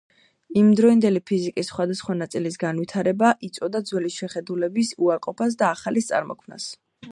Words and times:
იმდროინდელი 0.59 1.19
ფიზიკის 1.31 1.69
სხვადასხვა 1.71 2.15
ნაწილის 2.21 2.57
განვითარება 2.63 3.31
იწვევდა 3.49 3.83
ძველი 3.91 4.11
შეხედულების 4.17 4.93
უარყოფას 5.05 5.61
და 5.63 5.71
ახალის 5.79 6.13
წარმოქმნას. 6.13 6.71